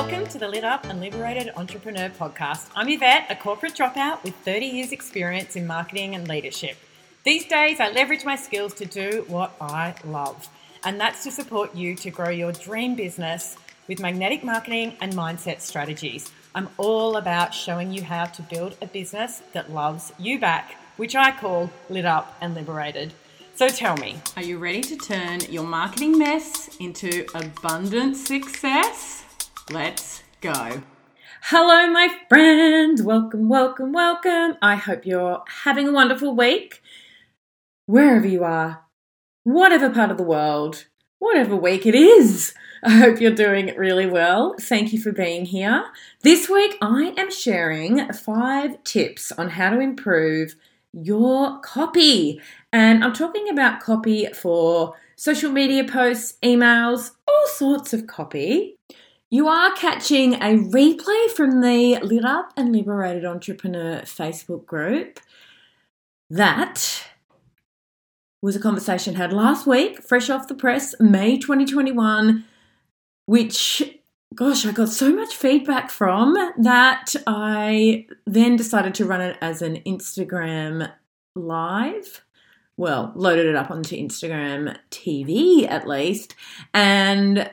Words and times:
Welcome 0.00 0.28
to 0.28 0.38
the 0.38 0.48
Lit 0.48 0.64
Up 0.64 0.86
and 0.86 0.98
Liberated 0.98 1.50
Entrepreneur 1.56 2.08
podcast. 2.08 2.70
I'm 2.74 2.88
Yvette, 2.88 3.26
a 3.28 3.36
corporate 3.36 3.74
dropout 3.74 4.24
with 4.24 4.34
30 4.34 4.64
years' 4.64 4.92
experience 4.92 5.56
in 5.56 5.66
marketing 5.66 6.14
and 6.14 6.26
leadership. 6.26 6.78
These 7.22 7.44
days, 7.44 7.80
I 7.80 7.90
leverage 7.90 8.24
my 8.24 8.34
skills 8.34 8.72
to 8.76 8.86
do 8.86 9.26
what 9.28 9.54
I 9.60 9.94
love, 10.06 10.48
and 10.84 10.98
that's 10.98 11.22
to 11.24 11.30
support 11.30 11.74
you 11.74 11.94
to 11.96 12.10
grow 12.10 12.30
your 12.30 12.50
dream 12.50 12.94
business 12.94 13.56
with 13.88 14.00
magnetic 14.00 14.42
marketing 14.42 14.96
and 15.02 15.12
mindset 15.12 15.60
strategies. 15.60 16.32
I'm 16.54 16.70
all 16.78 17.16
about 17.16 17.52
showing 17.52 17.92
you 17.92 18.02
how 18.02 18.24
to 18.24 18.40
build 18.40 18.78
a 18.80 18.86
business 18.86 19.42
that 19.52 19.70
loves 19.70 20.14
you 20.18 20.38
back, 20.38 20.76
which 20.96 21.14
I 21.14 21.30
call 21.30 21.70
Lit 21.90 22.06
Up 22.06 22.38
and 22.40 22.54
Liberated. 22.54 23.12
So 23.54 23.68
tell 23.68 23.98
me, 23.98 24.16
are 24.34 24.42
you 24.42 24.56
ready 24.56 24.80
to 24.80 24.96
turn 24.96 25.40
your 25.50 25.64
marketing 25.64 26.16
mess 26.16 26.74
into 26.80 27.26
abundant 27.34 28.16
success? 28.16 29.24
Let's 29.68 30.22
go. 30.40 30.82
Hello, 31.42 31.90
my 31.90 32.08
friends. 32.28 33.02
Welcome, 33.02 33.48
welcome, 33.48 33.92
welcome. 33.92 34.56
I 34.62 34.76
hope 34.76 35.06
you're 35.06 35.42
having 35.62 35.88
a 35.88 35.92
wonderful 35.92 36.34
week 36.34 36.82
wherever 37.86 38.26
you 38.26 38.42
are, 38.42 38.84
whatever 39.44 39.90
part 39.90 40.10
of 40.10 40.16
the 40.16 40.22
world, 40.22 40.86
whatever 41.18 41.54
week 41.54 41.86
it 41.86 41.94
is. 41.94 42.54
I 42.82 42.90
hope 42.98 43.20
you're 43.20 43.30
doing 43.30 43.74
really 43.76 44.06
well. 44.06 44.54
Thank 44.60 44.92
you 44.92 45.00
for 45.00 45.12
being 45.12 45.44
here. 45.44 45.84
This 46.22 46.48
week, 46.48 46.76
I 46.80 47.14
am 47.16 47.30
sharing 47.30 48.12
five 48.12 48.82
tips 48.84 49.30
on 49.32 49.50
how 49.50 49.70
to 49.70 49.80
improve 49.80 50.56
your 50.92 51.60
copy. 51.60 52.40
And 52.72 53.04
I'm 53.04 53.12
talking 53.12 53.48
about 53.48 53.80
copy 53.80 54.26
for 54.32 54.94
social 55.14 55.52
media 55.52 55.84
posts, 55.84 56.38
emails, 56.42 57.12
all 57.28 57.46
sorts 57.48 57.92
of 57.92 58.06
copy. 58.06 58.76
You 59.32 59.46
are 59.46 59.72
catching 59.74 60.34
a 60.34 60.56
replay 60.56 61.30
from 61.30 61.60
the 61.60 62.00
Lit 62.02 62.24
Up 62.24 62.52
and 62.56 62.72
Liberated 62.72 63.24
Entrepreneur 63.24 64.00
Facebook 64.00 64.66
group. 64.66 65.20
That 66.28 67.04
was 68.42 68.56
a 68.56 68.60
conversation 68.60 69.14
had 69.14 69.32
last 69.32 69.68
week, 69.68 70.02
fresh 70.02 70.30
off 70.30 70.48
the 70.48 70.56
press, 70.56 70.96
May 70.98 71.38
2021, 71.38 72.44
which 73.26 74.00
gosh, 74.34 74.66
I 74.66 74.72
got 74.72 74.88
so 74.88 75.14
much 75.14 75.36
feedback 75.36 75.90
from 75.90 76.34
that 76.58 77.14
I 77.24 78.06
then 78.26 78.56
decided 78.56 78.94
to 78.94 79.04
run 79.04 79.20
it 79.20 79.36
as 79.40 79.62
an 79.62 79.76
Instagram 79.86 80.90
live. 81.36 82.24
Well, 82.76 83.12
loaded 83.14 83.46
it 83.46 83.54
up 83.54 83.70
onto 83.70 83.94
Instagram 83.94 84.76
TV 84.90 85.70
at 85.70 85.86
least, 85.86 86.34
and 86.74 87.48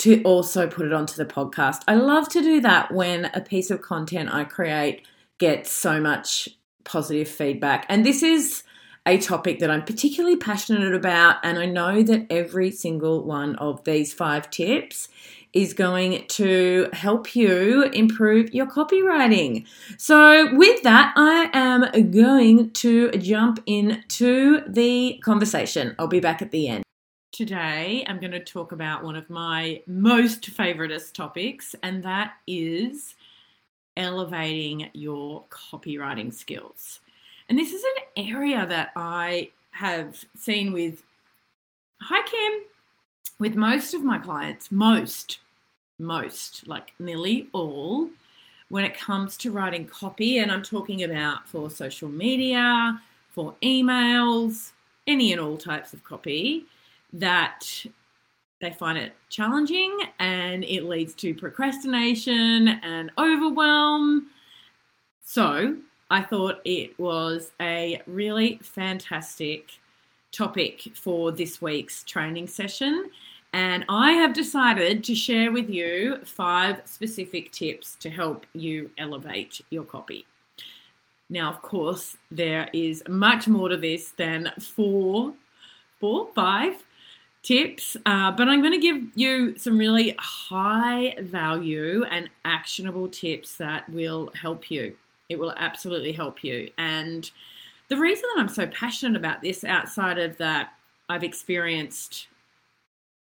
to 0.00 0.22
also 0.22 0.66
put 0.66 0.86
it 0.86 0.92
onto 0.92 1.14
the 1.14 1.26
podcast. 1.26 1.82
I 1.86 1.94
love 1.94 2.28
to 2.30 2.40
do 2.40 2.60
that 2.62 2.92
when 2.92 3.26
a 3.34 3.40
piece 3.40 3.70
of 3.70 3.82
content 3.82 4.32
I 4.32 4.44
create 4.44 5.06
gets 5.38 5.70
so 5.70 6.00
much 6.00 6.48
positive 6.84 7.28
feedback. 7.28 7.86
And 7.88 8.04
this 8.04 8.22
is 8.22 8.62
a 9.06 9.18
topic 9.18 9.58
that 9.60 9.70
I'm 9.70 9.84
particularly 9.84 10.36
passionate 10.36 10.94
about, 10.94 11.36
and 11.42 11.58
I 11.58 11.66
know 11.66 12.02
that 12.02 12.26
every 12.30 12.70
single 12.70 13.24
one 13.24 13.56
of 13.56 13.82
these 13.84 14.12
five 14.12 14.50
tips 14.50 15.08
is 15.52 15.72
going 15.72 16.26
to 16.28 16.88
help 16.92 17.34
you 17.34 17.84
improve 17.84 18.54
your 18.54 18.66
copywriting. 18.66 19.66
So, 19.98 20.54
with 20.54 20.82
that, 20.82 21.12
I 21.16 21.50
am 21.52 22.10
going 22.10 22.70
to 22.72 23.10
jump 23.12 23.62
into 23.66 24.62
the 24.68 25.20
conversation. 25.24 25.94
I'll 25.98 26.06
be 26.06 26.20
back 26.20 26.40
at 26.40 26.50
the 26.50 26.68
end. 26.68 26.84
Today, 27.32 28.04
I'm 28.08 28.18
going 28.18 28.32
to 28.32 28.40
talk 28.40 28.72
about 28.72 29.04
one 29.04 29.14
of 29.14 29.30
my 29.30 29.80
most 29.86 30.50
favoritist 30.50 31.12
topics, 31.12 31.76
and 31.84 32.02
that 32.02 32.32
is 32.48 33.14
elevating 33.96 34.90
your 34.94 35.44
copywriting 35.48 36.34
skills. 36.34 36.98
And 37.48 37.56
this 37.56 37.72
is 37.72 37.84
an 37.84 38.26
area 38.28 38.66
that 38.66 38.90
I 38.96 39.50
have 39.70 40.24
seen 40.36 40.72
with 40.72 41.04
Hi 42.00 42.20
Kim, 42.26 42.62
with 43.38 43.54
most 43.54 43.94
of 43.94 44.02
my 44.02 44.18
clients, 44.18 44.72
most, 44.72 45.38
most, 46.00 46.66
like 46.66 46.92
nearly 46.98 47.48
all, 47.52 48.10
when 48.70 48.84
it 48.84 48.98
comes 48.98 49.36
to 49.36 49.52
writing 49.52 49.86
copy, 49.86 50.38
and 50.38 50.50
I'm 50.50 50.64
talking 50.64 51.04
about 51.04 51.48
for 51.48 51.70
social 51.70 52.08
media, 52.08 53.00
for 53.30 53.54
emails, 53.62 54.72
any 55.06 55.30
and 55.30 55.40
all 55.40 55.56
types 55.56 55.92
of 55.92 56.02
copy, 56.02 56.66
that 57.12 57.66
they 58.60 58.70
find 58.72 58.98
it 58.98 59.14
challenging 59.28 59.96
and 60.18 60.64
it 60.64 60.84
leads 60.84 61.14
to 61.14 61.34
procrastination 61.34 62.68
and 62.68 63.10
overwhelm. 63.18 64.28
So, 65.24 65.76
I 66.10 66.22
thought 66.22 66.60
it 66.64 66.98
was 66.98 67.52
a 67.60 68.02
really 68.06 68.58
fantastic 68.62 69.70
topic 70.32 70.88
for 70.94 71.30
this 71.32 71.62
week's 71.62 72.02
training 72.02 72.48
session. 72.48 73.10
And 73.52 73.84
I 73.88 74.12
have 74.12 74.32
decided 74.32 75.02
to 75.04 75.14
share 75.14 75.50
with 75.50 75.68
you 75.70 76.18
five 76.24 76.82
specific 76.84 77.50
tips 77.52 77.96
to 78.00 78.10
help 78.10 78.46
you 78.54 78.90
elevate 78.98 79.60
your 79.70 79.84
copy. 79.84 80.26
Now, 81.28 81.48
of 81.48 81.62
course, 81.62 82.16
there 82.30 82.68
is 82.72 83.02
much 83.08 83.46
more 83.46 83.68
to 83.68 83.76
this 83.76 84.10
than 84.10 84.52
four, 84.58 85.32
four, 86.00 86.28
five 86.34 86.84
tips, 87.42 87.96
uh, 88.06 88.30
but 88.32 88.48
I'm 88.48 88.60
going 88.60 88.72
to 88.72 88.78
give 88.78 89.02
you 89.14 89.56
some 89.56 89.78
really 89.78 90.14
high 90.18 91.16
value 91.20 92.04
and 92.10 92.28
actionable 92.44 93.08
tips 93.08 93.56
that 93.56 93.88
will 93.88 94.30
help 94.40 94.70
you. 94.70 94.94
It 95.28 95.38
will 95.38 95.54
absolutely 95.56 96.12
help 96.12 96.44
you. 96.44 96.70
And 96.76 97.30
the 97.88 97.96
reason 97.96 98.24
that 98.34 98.40
I'm 98.40 98.48
so 98.48 98.66
passionate 98.66 99.16
about 99.16 99.40
this, 99.42 99.64
outside 99.64 100.18
of 100.18 100.36
that, 100.36 100.74
I've 101.08 101.24
experienced 101.24 102.28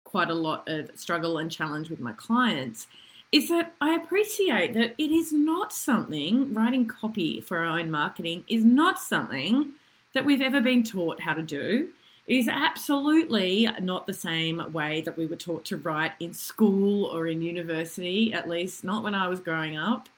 quite 0.04 0.30
a 0.30 0.34
lot 0.34 0.68
of 0.68 0.90
struggle 0.94 1.38
and 1.38 1.50
challenge 1.50 1.90
with 1.90 2.00
my 2.00 2.12
clients, 2.12 2.86
is 3.32 3.48
that 3.48 3.74
I 3.80 3.96
appreciate 3.96 4.74
that 4.74 4.94
it 4.96 5.10
is 5.10 5.32
not 5.32 5.72
something, 5.72 6.54
writing 6.54 6.86
copy 6.86 7.40
for 7.40 7.58
our 7.58 7.80
own 7.80 7.90
marketing 7.90 8.44
is 8.46 8.64
not 8.64 9.00
something 9.00 9.72
that 10.12 10.24
we've 10.24 10.40
ever 10.40 10.60
been 10.60 10.84
taught 10.84 11.20
how 11.20 11.34
to 11.34 11.42
do 11.42 11.88
is 12.26 12.48
absolutely 12.48 13.68
not 13.80 14.06
the 14.06 14.14
same 14.14 14.72
way 14.72 15.02
that 15.02 15.16
we 15.16 15.26
were 15.26 15.36
taught 15.36 15.64
to 15.66 15.76
write 15.76 16.12
in 16.20 16.32
school 16.32 17.04
or 17.06 17.26
in 17.26 17.42
university, 17.42 18.32
at 18.32 18.48
least 18.48 18.82
not 18.82 19.02
when 19.02 19.14
I 19.14 19.28
was 19.28 19.40
growing 19.40 19.76
up. 19.76 20.08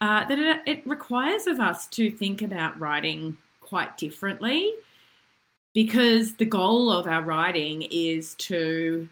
Uh, 0.00 0.26
that 0.28 0.38
it, 0.38 0.60
it 0.66 0.86
requires 0.86 1.46
of 1.46 1.60
us 1.60 1.86
to 1.86 2.10
think 2.10 2.42
about 2.42 2.78
writing 2.78 3.36
quite 3.60 3.96
differently 3.96 4.72
because 5.72 6.34
the 6.34 6.44
goal 6.44 6.90
of 6.90 7.06
our 7.06 7.22
writing 7.22 7.82
is 7.90 8.34
to, 8.34 9.08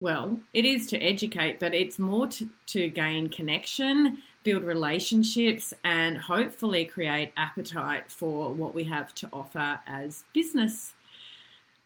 well, 0.00 0.38
it 0.52 0.64
is 0.64 0.86
to 0.88 0.98
educate, 0.98 1.60
but 1.60 1.74
it's 1.74 1.98
more 1.98 2.26
to, 2.26 2.48
to 2.66 2.88
gain 2.88 3.28
connection, 3.28 4.18
build 4.42 4.64
relationships, 4.64 5.72
and 5.84 6.18
hopefully 6.18 6.84
create 6.84 7.32
appetite 7.36 8.10
for 8.10 8.52
what 8.52 8.74
we 8.74 8.84
have 8.84 9.14
to 9.14 9.28
offer 9.32 9.78
as 9.86 10.24
business 10.34 10.92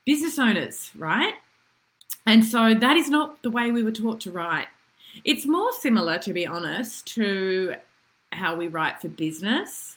business 0.04 0.38
owners, 0.38 0.90
right? 0.96 1.34
And 2.26 2.44
so 2.44 2.74
that 2.74 2.96
is 2.96 3.10
not 3.10 3.42
the 3.42 3.50
way 3.50 3.70
we 3.70 3.82
were 3.82 3.92
taught 3.92 4.20
to 4.22 4.30
write. 4.30 4.68
It's 5.24 5.46
more 5.46 5.72
similar, 5.72 6.18
to 6.20 6.32
be 6.32 6.46
honest, 6.46 7.06
to 7.14 7.74
how 8.32 8.56
we 8.56 8.68
write 8.68 9.00
for 9.00 9.08
business. 9.08 9.96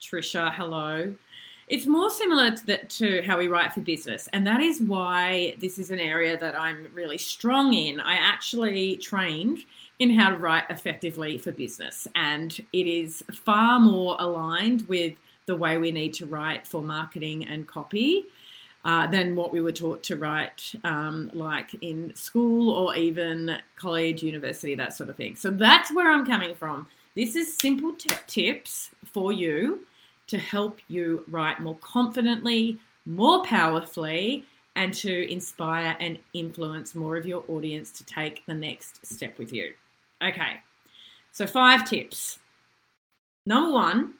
Trisha, 0.00 0.54
hello. 0.54 1.14
It's 1.66 1.86
more 1.86 2.10
similar 2.10 2.50
to, 2.50 2.66
the, 2.66 2.76
to, 2.76 3.22
how 3.22 3.38
we 3.38 3.48
write 3.48 3.72
for 3.72 3.80
business, 3.80 4.28
and 4.34 4.46
that 4.46 4.60
is 4.60 4.82
why 4.82 5.56
this 5.58 5.78
is 5.78 5.90
an 5.90 5.98
area 5.98 6.36
that 6.38 6.58
I'm 6.58 6.88
really 6.92 7.16
strong 7.16 7.72
in. 7.72 8.00
I 8.00 8.14
actually 8.14 8.96
trained 8.98 9.60
in 9.98 10.10
how 10.10 10.28
to 10.28 10.36
write 10.36 10.64
effectively 10.68 11.38
for 11.38 11.52
business, 11.52 12.06
and 12.14 12.52
it 12.74 12.86
is 12.86 13.24
far 13.32 13.80
more 13.80 14.16
aligned 14.18 14.86
with 14.88 15.14
the 15.46 15.56
way 15.56 15.78
we 15.78 15.90
need 15.90 16.12
to 16.14 16.26
write 16.26 16.66
for 16.66 16.82
marketing 16.82 17.46
and 17.46 17.66
copy 17.66 18.26
uh, 18.84 19.06
than 19.06 19.34
what 19.34 19.52
we 19.52 19.60
were 19.60 19.72
taught 19.72 20.02
to 20.02 20.16
write, 20.16 20.74
um, 20.84 21.30
like 21.32 21.74
in 21.80 22.14
school 22.14 22.70
or 22.70 22.94
even 22.94 23.56
college, 23.76 24.22
university, 24.22 24.74
that 24.74 24.92
sort 24.92 25.08
of 25.08 25.16
thing. 25.16 25.34
So 25.36 25.50
that's 25.50 25.92
where 25.92 26.10
I'm 26.10 26.26
coming 26.26 26.54
from. 26.54 26.86
This 27.16 27.34
is 27.34 27.56
simple 27.56 27.92
t- 27.94 28.10
tips 28.26 28.90
for 29.04 29.32
you 29.32 29.86
to 30.26 30.38
help 30.38 30.80
you 30.88 31.24
write 31.28 31.60
more 31.60 31.76
confidently, 31.76 32.78
more 33.06 33.42
powerfully, 33.44 34.44
and 34.76 34.92
to 34.92 35.32
inspire 35.32 35.96
and 36.00 36.18
influence 36.32 36.94
more 36.94 37.16
of 37.16 37.24
your 37.24 37.44
audience 37.48 37.90
to 37.92 38.04
take 38.04 38.44
the 38.46 38.54
next 38.54 39.06
step 39.06 39.38
with 39.38 39.52
you. 39.52 39.72
Okay, 40.22 40.60
so 41.32 41.46
five 41.46 41.88
tips. 41.88 42.38
Number 43.46 43.72
one 43.72 44.14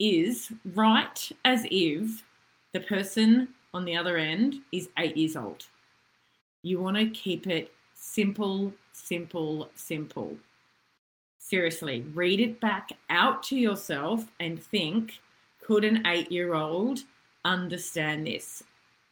is 0.00 0.50
write 0.74 1.30
as 1.44 1.66
if 1.70 2.24
the 2.72 2.80
person 2.80 3.48
on 3.74 3.84
the 3.84 3.96
other 3.96 4.16
end 4.16 4.60
is 4.72 4.88
eight 4.98 5.16
years 5.16 5.36
old. 5.36 5.66
You 6.62 6.80
want 6.80 6.96
to 6.96 7.10
keep 7.10 7.46
it 7.46 7.72
simple, 7.92 8.72
simple, 8.92 9.68
simple. 9.74 10.36
Seriously, 11.38 12.04
read 12.14 12.40
it 12.40 12.60
back 12.60 12.92
out 13.10 13.42
to 13.44 13.56
yourself 13.56 14.26
and 14.40 14.62
think 14.62 15.18
could 15.60 15.84
an 15.84 16.06
eight 16.06 16.30
year 16.32 16.54
old 16.54 17.00
understand 17.44 18.26
this? 18.26 18.62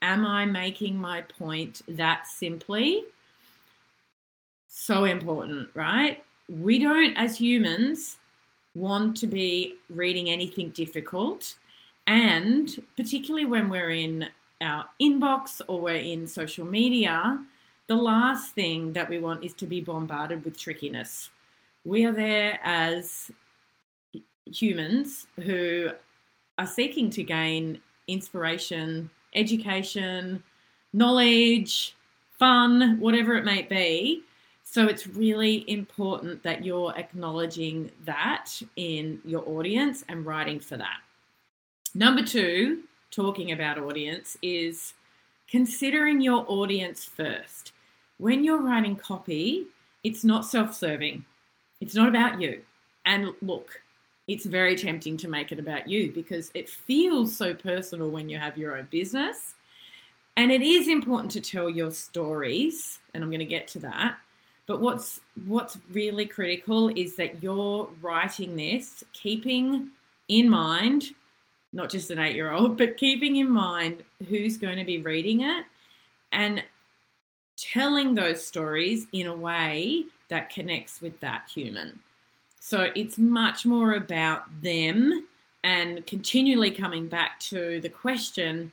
Am 0.01 0.25
I 0.25 0.47
making 0.47 0.97
my 0.97 1.23
point 1.23 1.83
that 1.89 2.27
simply? 2.27 3.05
So 4.69 5.05
important, 5.05 5.69
right? 5.75 6.25
We 6.49 6.79
don't, 6.79 7.15
as 7.17 7.37
humans, 7.37 8.17
want 8.75 9.17
to 9.19 9.27
be 9.27 9.75
reading 9.91 10.31
anything 10.31 10.71
difficult. 10.71 11.55
And 12.07 12.83
particularly 12.97 13.45
when 13.45 13.69
we're 13.69 13.91
in 13.91 14.29
our 14.63 14.87
inbox 15.01 15.61
or 15.69 15.81
we're 15.81 15.97
in 15.97 16.27
social 16.27 16.65
media, 16.65 17.45
the 17.89 17.97
last 17.97 18.55
thing 18.55 18.93
that 18.93 19.09
we 19.09 19.19
want 19.19 19.45
is 19.45 19.53
to 19.55 19.67
be 19.67 19.81
bombarded 19.81 20.45
with 20.45 20.59
trickiness. 20.59 21.31
We 21.85 22.05
are 22.05 22.13
there 22.13 22.59
as 22.63 23.31
humans 24.47 25.27
who 25.41 25.91
are 26.59 26.67
seeking 26.67 27.11
to 27.11 27.23
gain 27.23 27.81
inspiration, 28.07 29.11
education, 29.35 30.43
knowledge, 30.93 31.97
fun, 32.39 32.99
whatever 33.01 33.37
it 33.37 33.45
may 33.45 33.63
be. 33.63 34.23
So 34.65 34.87
it's 34.87 35.07
really 35.07 35.69
important 35.71 36.43
that 36.45 36.65
you're 36.65 36.95
acknowledging 36.97 37.91
that 38.05 38.51
in 38.77 39.21
your 39.25 39.47
audience 39.49 40.05
and 40.09 40.25
writing 40.25 40.61
for 40.61 40.77
that. 40.77 40.99
Number 41.95 42.23
two, 42.23 42.85
talking 43.13 43.53
about 43.53 43.79
audience, 43.79 44.37
is 44.43 44.95
considering 45.49 46.21
your 46.21 46.45
audience 46.49 47.05
first. 47.05 47.73
When 48.19 48.43
you're 48.43 48.61
writing 48.61 48.97
copy, 48.97 49.67
it's 50.03 50.25
not 50.25 50.45
self 50.45 50.75
serving, 50.75 51.25
it's 51.81 51.95
not 51.95 52.09
about 52.09 52.41
you. 52.41 52.63
And 53.07 53.29
look, 53.43 53.81
it's 54.29 54.47
very 54.47 54.77
tempting 54.77 55.17
to 55.19 55.29
make 55.29 55.53
it 55.53 55.59
about 55.59 55.89
you 55.89 56.13
because 56.13 56.51
it 56.55 56.69
feels 56.69 57.37
so 57.37 57.55
personal 57.55 58.11
when 58.11 58.29
you 58.29 58.39
have 58.39 58.57
your 58.57 58.77
own 58.77 58.89
business. 58.91 59.55
And 60.37 60.51
it 60.51 60.63
is 60.63 60.89
important 60.89 61.31
to 61.33 61.41
tell 61.41 61.69
your 61.69 61.91
stories, 61.91 63.01
and 63.13 63.23
I'm 63.23 63.31
going 63.31 63.41
to 63.41 63.45
get 63.45 63.69
to 63.69 63.79
that. 63.81 64.17
But 64.67 64.81
what's 64.81 65.21
what's 65.47 65.77
really 65.91 66.25
critical 66.25 66.89
is 66.89 67.17
that 67.17 67.43
you're 67.43 67.91
writing 68.01 68.57
this 68.57 69.05
keeping 69.13 69.91
in 70.29 70.49
mind 70.49 71.11
not 71.73 71.91
just 71.91 72.11
an 72.11 72.19
8-year-old, 72.19 72.77
but 72.79 72.97
keeping 72.97 73.37
in 73.37 73.51
mind 73.51 74.03
who's 74.29 74.57
going 74.57 74.79
to 74.79 74.85
be 74.85 75.01
reading 75.01 75.43
it 75.43 75.65
and 76.33 76.63
telling 77.57 78.15
those 78.15 78.45
stories 78.45 79.07
in 79.13 79.27
a 79.27 79.37
way 79.37 80.05
that 80.29 80.51
connects 80.51 81.01
with 81.01 81.19
that 81.21 81.49
human. 81.53 81.99
So 82.59 82.91
it's 82.95 83.19
much 83.19 83.67
more 83.67 83.95
about 83.95 84.45
them 84.63 85.27
and 85.65 86.07
continually 86.07 86.71
coming 86.71 87.07
back 87.07 87.39
to 87.41 87.81
the 87.81 87.89
question 87.89 88.73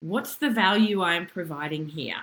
what's 0.00 0.36
the 0.36 0.50
value 0.50 1.02
I'm 1.02 1.26
providing 1.26 1.88
here? 1.88 2.22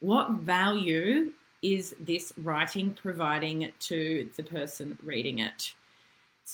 What 0.00 0.32
value 0.32 1.32
is 1.62 1.94
this 2.00 2.32
writing 2.36 2.92
providing 2.92 3.72
to 3.80 4.28
the 4.36 4.42
person 4.42 4.98
reading 5.02 5.38
it? 5.38 5.72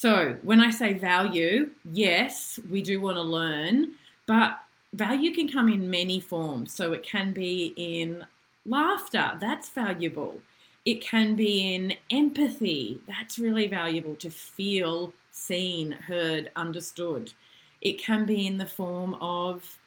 So, 0.01 0.37
when 0.43 0.61
I 0.61 0.71
say 0.71 0.93
value, 0.93 1.71
yes, 1.91 2.61
we 2.71 2.83
do 2.83 3.01
want 3.01 3.17
to 3.17 3.23
learn, 3.23 3.95
but 4.27 4.61
value 4.93 5.35
can 5.35 5.49
come 5.49 5.69
in 5.69 5.91
many 5.91 6.21
forms. 6.21 6.73
So, 6.73 6.93
it 6.93 7.03
can 7.03 7.33
be 7.33 7.75
in 7.77 8.25
laughter, 8.65 9.33
that's 9.41 9.71
valuable. 9.71 10.41
It 10.85 11.01
can 11.01 11.35
be 11.35 11.75
in 11.75 11.95
empathy. 12.13 13.01
That's 13.09 13.41
really 13.41 13.67
valuable 13.67 14.15
to 14.21 14.31
feel 14.31 15.13
seen, 15.33 15.91
heard, 15.91 16.53
understood. 16.55 17.33
It 17.81 18.01
can 18.01 18.25
be 18.25 18.47
in 18.47 18.57
the 18.57 18.67
form 18.67 19.15
of 19.15 19.81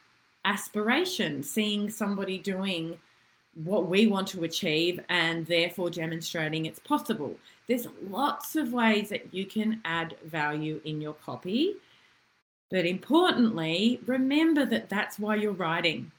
aspiration, 0.44 1.42
seeing 1.42 1.88
somebody 1.88 2.36
doing 2.36 2.98
what 3.54 3.86
we 3.86 4.06
want 4.06 4.28
to 4.28 4.44
achieve 4.44 5.00
and 5.08 5.46
therefore 5.46 5.90
demonstrating 5.90 6.66
it's 6.66 6.78
possible. 6.78 7.36
There's 7.68 7.86
lots 8.08 8.56
of 8.56 8.72
ways 8.72 9.10
that 9.10 9.32
you 9.32 9.44
can 9.44 9.80
add 9.84 10.16
value 10.24 10.80
in 10.84 11.00
your 11.00 11.14
copy. 11.14 11.76
But 12.70 12.86
importantly, 12.86 14.00
remember 14.06 14.64
that 14.66 14.88
that's 14.88 15.18
why 15.18 15.36
you're 15.36 15.52
writing. 15.52 16.10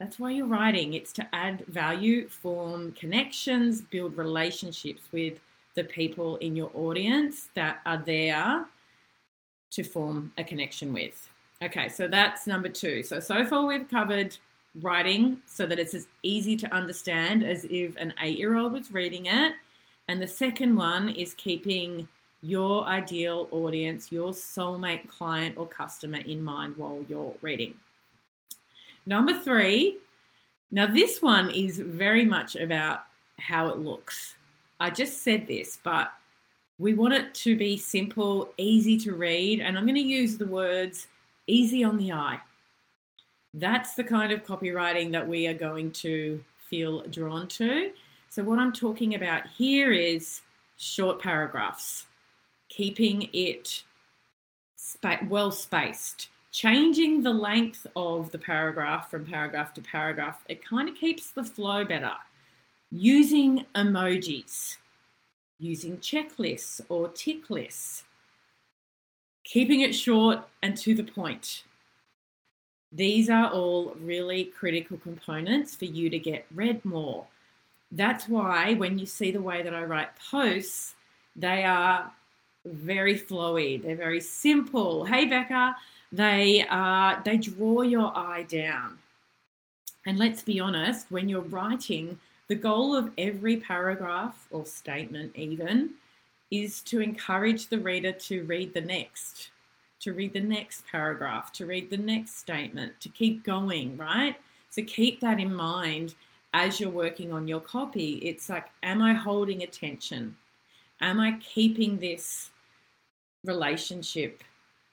That's 0.00 0.18
why 0.18 0.32
you're 0.32 0.46
writing. 0.46 0.94
It's 0.94 1.12
to 1.14 1.28
add 1.32 1.64
value, 1.66 2.28
form 2.28 2.92
connections, 2.92 3.80
build 3.82 4.16
relationships 4.16 5.02
with 5.12 5.38
the 5.76 5.84
people 5.84 6.36
in 6.36 6.56
your 6.56 6.70
audience 6.74 7.50
that 7.54 7.80
are 7.86 8.02
there 8.04 8.64
to 9.70 9.84
form 9.84 10.32
a 10.36 10.42
connection 10.42 10.92
with. 10.92 11.28
Okay, 11.62 11.88
so 11.88 12.08
that's 12.08 12.46
number 12.46 12.68
two. 12.68 13.02
So, 13.02 13.20
so 13.20 13.44
far 13.44 13.66
we've 13.66 13.88
covered 13.88 14.36
writing 14.82 15.38
so 15.46 15.66
that 15.66 15.78
it's 15.78 15.94
as 15.94 16.06
easy 16.22 16.56
to 16.56 16.74
understand 16.74 17.42
as 17.42 17.66
if 17.70 17.96
an 17.96 18.14
eight 18.22 18.38
year 18.38 18.56
old 18.56 18.72
was 18.72 18.92
reading 18.92 19.26
it. 19.26 19.54
And 20.08 20.20
the 20.20 20.28
second 20.28 20.76
one 20.76 21.10
is 21.10 21.34
keeping 21.34 22.08
your 22.42 22.84
ideal 22.84 23.48
audience, 23.50 24.10
your 24.10 24.32
soulmate 24.32 25.08
client 25.08 25.56
or 25.58 25.66
customer 25.66 26.18
in 26.18 26.42
mind 26.42 26.76
while 26.76 27.04
you're 27.08 27.34
reading. 27.42 27.74
Number 29.06 29.38
three, 29.38 29.98
now 30.70 30.86
this 30.86 31.20
one 31.20 31.50
is 31.50 31.78
very 31.78 32.24
much 32.24 32.56
about 32.56 33.04
how 33.38 33.68
it 33.68 33.78
looks. 33.78 34.34
I 34.78 34.90
just 34.90 35.22
said 35.22 35.46
this, 35.46 35.78
but 35.82 36.12
we 36.78 36.94
want 36.94 37.12
it 37.12 37.34
to 37.34 37.56
be 37.56 37.76
simple, 37.76 38.54
easy 38.56 38.96
to 38.98 39.14
read, 39.14 39.60
and 39.60 39.76
I'm 39.76 39.84
going 39.84 39.94
to 39.96 40.00
use 40.00 40.38
the 40.38 40.46
words 40.46 41.08
easy 41.46 41.84
on 41.84 41.98
the 41.98 42.12
eye. 42.12 42.40
That's 43.54 43.94
the 43.94 44.04
kind 44.04 44.32
of 44.32 44.44
copywriting 44.44 45.12
that 45.12 45.26
we 45.26 45.46
are 45.48 45.54
going 45.54 45.90
to 45.92 46.42
feel 46.68 47.02
drawn 47.02 47.48
to. 47.48 47.90
So, 48.28 48.44
what 48.44 48.58
I'm 48.58 48.72
talking 48.72 49.16
about 49.16 49.46
here 49.48 49.92
is 49.92 50.42
short 50.76 51.20
paragraphs, 51.20 52.06
keeping 52.68 53.28
it 53.32 53.82
well 55.28 55.50
spaced, 55.50 56.28
changing 56.52 57.22
the 57.22 57.32
length 57.32 57.86
of 57.96 58.30
the 58.30 58.38
paragraph 58.38 59.10
from 59.10 59.24
paragraph 59.24 59.74
to 59.74 59.80
paragraph, 59.80 60.42
it 60.48 60.64
kind 60.64 60.88
of 60.88 60.94
keeps 60.94 61.30
the 61.30 61.44
flow 61.44 61.84
better. 61.84 62.12
Using 62.90 63.66
emojis, 63.74 64.76
using 65.58 65.98
checklists 65.98 66.80
or 66.88 67.08
tick 67.08 67.50
lists, 67.50 68.04
keeping 69.44 69.80
it 69.80 69.94
short 69.94 70.40
and 70.62 70.76
to 70.78 70.94
the 70.94 71.04
point. 71.04 71.64
These 72.92 73.30
are 73.30 73.50
all 73.50 73.94
really 74.00 74.44
critical 74.44 74.96
components 74.98 75.76
for 75.76 75.84
you 75.84 76.10
to 76.10 76.18
get 76.18 76.46
read 76.54 76.84
more. 76.84 77.26
That's 77.92 78.28
why 78.28 78.74
when 78.74 78.98
you 78.98 79.06
see 79.06 79.30
the 79.30 79.42
way 79.42 79.62
that 79.62 79.74
I 79.74 79.84
write 79.84 80.10
posts, 80.30 80.94
they 81.36 81.64
are 81.64 82.10
very 82.64 83.18
flowy, 83.18 83.82
they're 83.82 83.96
very 83.96 84.20
simple. 84.20 85.04
Hey, 85.04 85.24
Becca, 85.24 85.76
they 86.12 86.66
are 86.68 87.20
they 87.24 87.36
draw 87.36 87.82
your 87.82 88.16
eye 88.16 88.44
down. 88.48 88.98
And 90.06 90.18
let's 90.18 90.42
be 90.42 90.60
honest, 90.60 91.06
when 91.10 91.28
you're 91.28 91.42
writing, 91.42 92.18
the 92.48 92.54
goal 92.54 92.96
of 92.96 93.12
every 93.16 93.58
paragraph 93.58 94.46
or 94.50 94.66
statement 94.66 95.36
even 95.36 95.90
is 96.50 96.80
to 96.82 97.00
encourage 97.00 97.68
the 97.68 97.78
reader 97.78 98.10
to 98.12 98.42
read 98.44 98.74
the 98.74 98.80
next, 98.80 99.50
to 100.00 100.12
read 100.12 100.32
the 100.32 100.40
next 100.40 100.86
paragraph, 100.86 101.52
to 101.52 101.66
read 101.66 101.90
the 101.90 101.96
next 101.96 102.38
statement, 102.38 102.98
to 103.00 103.08
keep 103.08 103.44
going, 103.44 103.96
right? 103.96 104.36
So 104.70 104.82
keep 104.82 105.20
that 105.20 105.38
in 105.40 105.54
mind 105.54 106.14
as 106.54 106.80
you're 106.80 106.90
working 106.90 107.32
on 107.32 107.46
your 107.46 107.60
copy. 107.60 108.14
It's 108.22 108.48
like, 108.48 108.66
am 108.82 109.02
I 109.02 109.12
holding 109.12 109.62
attention? 109.62 110.36
Am 111.00 111.20
I 111.20 111.38
keeping 111.40 111.98
this 111.98 112.50
relationship 113.44 114.42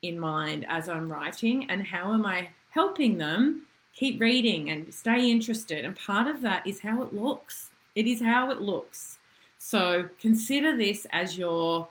in 0.01 0.19
mind 0.19 0.65
as 0.69 0.87
I'm 0.87 1.11
writing 1.11 1.69
and 1.69 1.85
how 1.85 2.13
am 2.13 2.25
I 2.25 2.49
helping 2.69 3.17
them 3.17 3.63
keep 3.93 4.21
reading 4.21 4.69
and 4.69 4.93
stay 4.93 5.31
interested? 5.31 5.85
And 5.85 5.95
part 5.95 6.27
of 6.27 6.41
that 6.41 6.65
is 6.67 6.81
how 6.81 7.01
it 7.01 7.13
looks. 7.13 7.69
It 7.95 8.07
is 8.07 8.21
how 8.21 8.51
it 8.51 8.61
looks. 8.61 9.17
So 9.57 10.09
consider 10.21 10.77
this 10.77 11.07
as 11.11 11.37
you're 11.37 11.87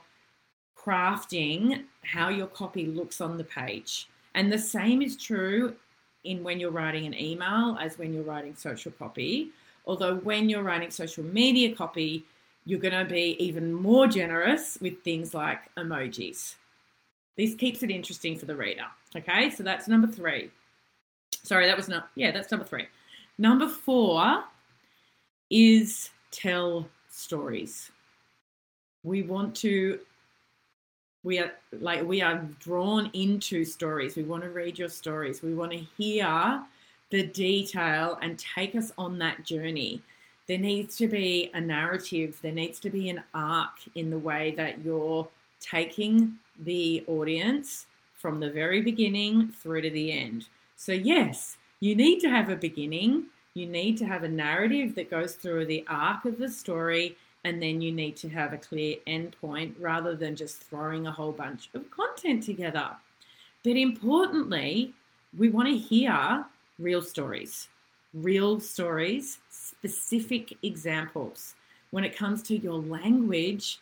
crafting 0.87 1.83
how 2.03 2.29
your 2.29 2.47
copy 2.47 2.85
looks 2.85 3.19
on 3.19 3.37
the 3.37 3.43
page. 3.43 4.07
And 4.35 4.51
the 4.51 4.59
same 4.59 5.01
is 5.01 5.17
true 5.17 5.75
in 6.23 6.43
when 6.43 6.59
you're 6.59 6.71
writing 6.71 7.05
an 7.05 7.19
email 7.19 7.77
as 7.81 7.97
when 7.97 8.13
you're 8.13 8.23
writing 8.23 8.55
social 8.55 8.91
copy. 8.91 9.49
Although 9.85 10.15
when 10.15 10.49
you're 10.49 10.63
writing 10.63 10.91
social 10.91 11.23
media 11.23 11.75
copy, 11.75 12.25
you're 12.65 12.79
going 12.79 12.93
to 12.93 13.05
be 13.05 13.35
even 13.43 13.73
more 13.73 14.07
generous 14.07 14.77
with 14.81 15.01
things 15.03 15.33
like 15.33 15.59
emojis. 15.75 16.55
This 17.37 17.55
keeps 17.55 17.83
it 17.83 17.91
interesting 17.91 18.37
for 18.37 18.45
the 18.45 18.55
reader. 18.55 18.85
Okay, 19.15 19.49
so 19.49 19.63
that's 19.63 19.87
number 19.87 20.07
three. 20.07 20.51
Sorry, 21.43 21.65
that 21.65 21.77
was 21.77 21.87
not, 21.87 22.09
yeah, 22.15 22.31
that's 22.31 22.51
number 22.51 22.65
three. 22.65 22.85
Number 23.37 23.67
four 23.67 24.43
is 25.49 26.09
tell 26.31 26.87
stories. 27.09 27.91
we 29.03 29.21
want 29.23 29.55
to 29.55 29.99
we 31.27 31.39
are 31.39 31.51
like 31.81 32.03
we 32.03 32.21
are 32.21 32.37
drawn 32.59 33.11
into 33.13 33.65
stories. 33.65 34.15
We 34.15 34.23
want 34.23 34.43
to 34.43 34.49
read 34.49 34.79
your 34.79 34.89
stories. 34.89 35.43
We 35.43 35.53
want 35.53 35.73
to 35.73 35.85
hear 35.97 36.63
the 37.09 37.23
detail 37.27 38.17
and 38.21 38.39
take 38.39 38.75
us 38.75 38.91
on 38.97 39.19
that 39.19 39.43
journey. 39.43 40.01
There 40.47 40.57
needs 40.57 40.95
to 40.97 41.07
be 41.07 41.51
a 41.53 41.59
narrative. 41.59 42.39
There 42.41 42.53
needs 42.53 42.79
to 42.79 42.89
be 42.89 43.09
an 43.09 43.21
arc 43.33 43.75
in 43.95 44.09
the 44.09 44.17
way 44.17 44.53
that 44.55 44.83
you're 44.83 45.27
taking 45.59 46.37
the 46.63 47.03
audience 47.07 47.87
from 48.15 48.39
the 48.39 48.49
very 48.49 48.81
beginning 48.81 49.49
through 49.49 49.81
to 49.81 49.89
the 49.89 50.11
end. 50.11 50.45
So 50.77 50.93
yes 50.93 51.57
you 51.79 51.95
need 51.95 52.19
to 52.21 52.29
have 52.29 52.49
a 52.49 52.55
beginning. 52.55 53.25
You 53.53 53.67
need 53.67 53.97
to 53.97 54.05
have 54.05 54.23
a 54.23 54.29
narrative 54.29 54.95
that 54.95 55.11
goes 55.11 55.35
through 55.35 55.65
the 55.65 55.85
arc 55.87 56.25
of 56.25 56.39
the 56.39 56.49
story 56.49 57.15
and 57.43 57.61
then 57.61 57.81
you 57.81 57.91
need 57.91 58.15
to 58.17 58.29
have 58.29 58.53
a 58.53 58.57
clear 58.57 58.97
endpoint 59.07 59.73
rather 59.79 60.15
than 60.15 60.35
just 60.35 60.63
throwing 60.63 61.07
a 61.07 61.11
whole 61.11 61.31
bunch 61.31 61.69
of 61.73 61.89
content 61.91 62.43
together. 62.43 62.89
But 63.63 63.77
importantly, 63.77 64.93
we 65.37 65.49
want 65.49 65.67
to 65.67 65.77
hear 65.77 66.45
real 66.79 67.01
stories, 67.01 67.67
real 68.13 68.59
stories, 68.59 69.39
specific 69.49 70.57
examples. 70.63 71.55
When 71.91 72.03
it 72.03 72.15
comes 72.15 72.41
to 72.43 72.57
your 72.57 72.81
language, 72.81 73.79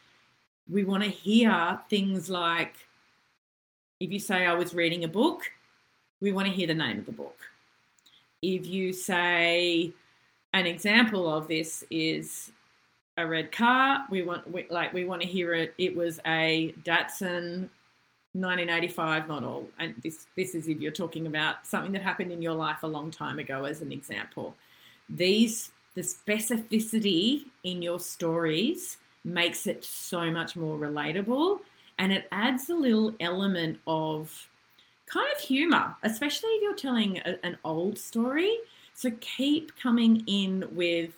we 0.69 0.83
want 0.83 1.03
to 1.03 1.09
hear 1.09 1.79
things 1.89 2.29
like 2.29 2.75
if 3.99 4.11
you 4.11 4.19
say, 4.19 4.45
I 4.45 4.53
was 4.53 4.73
reading 4.73 5.03
a 5.05 5.07
book, 5.07 5.51
we 6.19 6.31
want 6.31 6.47
to 6.47 6.53
hear 6.53 6.67
the 6.67 6.73
name 6.73 6.99
of 6.99 7.05
the 7.05 7.11
book. 7.11 7.37
If 8.41 8.67
you 8.67 8.91
say, 8.91 9.93
an 10.53 10.65
example 10.65 11.33
of 11.33 11.47
this 11.47 11.83
is 11.89 12.51
a 13.17 13.25
red 13.25 13.51
car. 13.51 14.05
We 14.09 14.23
want 14.23 14.49
we, 14.51 14.65
like 14.69 14.93
we 14.93 15.05
want 15.05 15.21
to 15.21 15.27
hear 15.27 15.53
it. 15.53 15.73
It 15.77 15.95
was 15.95 16.19
a 16.25 16.73
Datsun 16.83 17.69
1985 18.33 19.27
model, 19.27 19.69
and 19.79 19.95
this 20.03 20.27
this 20.35 20.55
is 20.55 20.67
if 20.67 20.81
you're 20.81 20.91
talking 20.91 21.27
about 21.27 21.65
something 21.65 21.91
that 21.93 22.01
happened 22.01 22.31
in 22.31 22.41
your 22.41 22.53
life 22.53 22.83
a 22.83 22.87
long 22.87 23.11
time 23.11 23.39
ago, 23.39 23.63
as 23.65 23.81
an 23.81 23.91
example. 23.91 24.55
These 25.09 25.71
the 25.95 26.01
specificity 26.01 27.45
in 27.63 27.81
your 27.81 27.99
stories 27.99 28.97
makes 29.23 29.65
it 29.65 29.83
so 29.83 30.29
much 30.29 30.55
more 30.55 30.77
relatable, 30.77 31.59
and 31.97 32.11
it 32.11 32.27
adds 32.31 32.69
a 32.69 32.75
little 32.75 33.13
element 33.19 33.79
of 33.87 34.49
kind 35.05 35.27
of 35.33 35.39
humor, 35.39 35.95
especially 36.03 36.49
if 36.49 36.63
you're 36.63 36.75
telling 36.75 37.19
a, 37.19 37.37
an 37.45 37.57
old 37.63 37.97
story. 37.97 38.57
So 38.93 39.11
keep 39.19 39.77
coming 39.77 40.23
in 40.27 40.65
with 40.71 41.11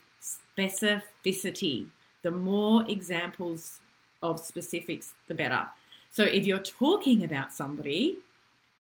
specificity. 0.58 1.88
The 2.24 2.32
more 2.32 2.84
examples 2.90 3.80
of 4.22 4.40
specifics, 4.40 5.14
the 5.28 5.34
better. 5.36 5.68
So 6.12 6.24
if 6.24 6.46
you're 6.46 6.60
talking 6.60 7.24
about 7.24 7.54
somebody, 7.54 8.18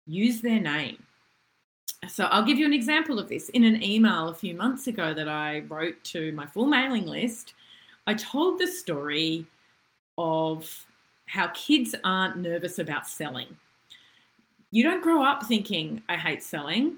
use 0.08 0.41
their 0.41 0.60
name. 0.60 0.98
So 2.10 2.25
I'll 2.25 2.46
give 2.46 2.58
you 2.58 2.65
an 2.65 2.74
example 2.74 3.20
of 3.20 3.30
this. 3.30 3.50
In 3.50 3.63
an 3.63 3.84
email 3.84 4.30
a 4.30 4.34
few 4.34 4.56
months 4.56 4.88
ago 4.88 5.13
that 5.13 5.27
I 5.30 5.60
wrote 5.68 6.03
to 6.06 6.32
my 6.32 6.48
full 6.48 6.65
mailing 6.65 7.06
list, 7.06 7.53
I 8.08 8.15
told 8.15 8.60
the 8.60 8.68
story 8.68 9.46
of 10.18 10.86
how 11.27 11.48
kids 11.50 11.94
aren't 12.03 12.38
nervous 12.38 12.80
about 12.80 13.08
selling. 13.08 13.56
You 14.72 14.84
don't 14.84 15.03
grow 15.03 15.24
up 15.24 15.46
thinking, 15.46 16.01
I 16.10 16.18
hate 16.18 16.41
selling 16.41 16.98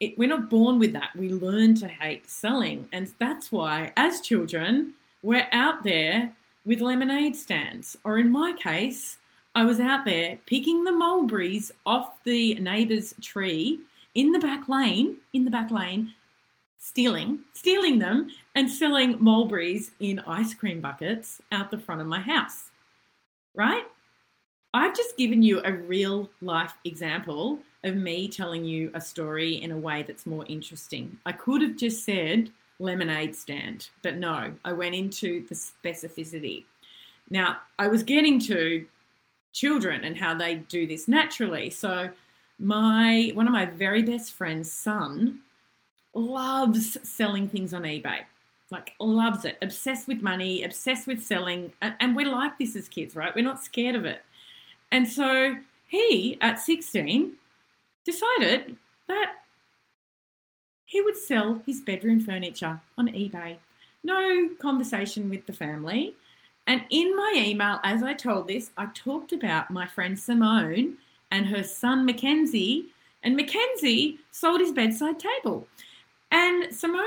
it, 0.00 0.18
we're 0.18 0.28
not 0.28 0.50
born 0.50 0.78
with 0.78 0.92
that. 0.92 1.10
We 1.16 1.30
learn 1.30 1.74
to 1.76 1.88
hate 1.88 2.28
selling. 2.28 2.88
And 2.92 3.12
that's 3.18 3.52
why, 3.52 3.92
as 3.96 4.20
children, 4.20 4.94
we're 5.22 5.48
out 5.52 5.84
there 5.84 6.34
with 6.64 6.80
lemonade 6.80 7.36
stands. 7.36 7.96
Or 8.04 8.18
in 8.18 8.30
my 8.30 8.52
case, 8.52 9.18
I 9.54 9.64
was 9.64 9.80
out 9.80 10.04
there 10.04 10.38
picking 10.46 10.84
the 10.84 10.92
mulberries 10.92 11.70
off 11.86 12.22
the 12.24 12.54
neighbour's 12.56 13.14
tree 13.20 13.80
in 14.14 14.32
the 14.32 14.38
back 14.38 14.68
lane, 14.68 15.16
in 15.32 15.44
the 15.44 15.50
back 15.50 15.70
lane, 15.70 16.14
stealing, 16.78 17.40
stealing 17.54 17.98
them 17.98 18.30
and 18.54 18.70
selling 18.70 19.16
mulberries 19.22 19.92
in 20.00 20.18
ice 20.20 20.54
cream 20.54 20.80
buckets 20.80 21.40
out 21.52 21.70
the 21.70 21.78
front 21.78 22.00
of 22.00 22.06
my 22.06 22.20
house. 22.20 22.70
Right? 23.54 23.84
I've 24.74 24.96
just 24.96 25.16
given 25.16 25.42
you 25.42 25.62
a 25.64 25.72
real 25.72 26.28
life 26.40 26.74
example 26.84 27.60
of 27.84 27.94
me 27.94 28.28
telling 28.28 28.64
you 28.64 28.90
a 28.94 29.00
story 29.00 29.62
in 29.62 29.70
a 29.70 29.78
way 29.78 30.02
that's 30.02 30.26
more 30.26 30.44
interesting. 30.48 31.18
I 31.24 31.32
could 31.32 31.62
have 31.62 31.76
just 31.76 32.04
said 32.04 32.50
lemonade 32.78 33.36
stand, 33.36 33.88
but 34.02 34.16
no, 34.16 34.52
I 34.64 34.72
went 34.72 34.94
into 34.94 35.46
the 35.46 35.54
specificity. 35.54 36.64
Now, 37.30 37.58
I 37.78 37.88
was 37.88 38.02
getting 38.02 38.40
to 38.40 38.86
children 39.52 40.04
and 40.04 40.16
how 40.16 40.34
they 40.34 40.56
do 40.56 40.86
this 40.86 41.06
naturally. 41.06 41.70
So, 41.70 42.10
my 42.58 43.32
one 43.34 43.46
of 43.46 43.52
my 43.52 43.66
very 43.66 44.02
best 44.02 44.32
friends' 44.32 44.70
son 44.72 45.40
loves 46.14 46.96
selling 47.08 47.48
things 47.48 47.74
on 47.74 47.82
eBay. 47.82 48.20
Like 48.70 48.92
loves 48.98 49.44
it, 49.44 49.58
obsessed 49.62 50.08
with 50.08 50.22
money, 50.22 50.64
obsessed 50.64 51.06
with 51.06 51.22
selling, 51.22 51.72
and, 51.80 52.16
we're 52.16 52.32
like 52.32 52.58
this 52.58 52.74
as 52.74 52.88
kids, 52.88 53.14
right? 53.14 53.34
We're 53.34 53.44
not 53.44 53.62
scared 53.62 53.94
of 53.94 54.04
it. 54.04 54.22
And 54.90 55.06
so 55.06 55.56
he, 55.86 56.38
at 56.40 56.58
16, 56.58 57.34
decided 58.04 58.76
that 59.08 59.32
he 60.84 61.00
would 61.00 61.16
sell 61.16 61.62
his 61.66 61.80
bedroom 61.80 62.20
furniture 62.20 62.80
on 62.96 63.08
eBay. 63.08 63.56
No 64.02 64.50
conversation 64.60 65.30
with 65.30 65.46
the 65.46 65.52
family. 65.52 66.14
And 66.66 66.84
in 66.90 67.16
my 67.16 67.32
email, 67.36 67.80
as 67.82 68.02
I 68.02 68.14
told 68.14 68.48
this, 68.48 68.70
I 68.76 68.86
talked 68.94 69.32
about 69.32 69.70
my 69.70 69.86
friend 69.86 70.18
Simone 70.18 70.98
and 71.30 71.46
her 71.46 71.62
son 71.62 72.04
Mackenzie. 72.04 72.86
And 73.22 73.36
Mackenzie 73.36 74.18
sold 74.30 74.60
his 74.60 74.72
bedside 74.72 75.18
table. 75.18 75.66
And 76.30 76.74
Simone 76.74 77.02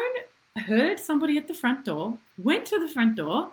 heard 0.57 0.99
somebody 0.99 1.37
at 1.37 1.47
the 1.47 1.53
front 1.53 1.85
door, 1.85 2.17
went 2.37 2.65
to 2.67 2.79
the 2.79 2.87
front 2.87 3.15
door, 3.15 3.51